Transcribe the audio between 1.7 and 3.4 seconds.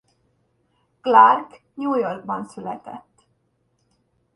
New Yorkban született.